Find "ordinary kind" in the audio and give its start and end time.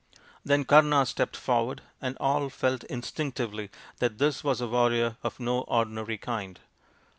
5.61-6.59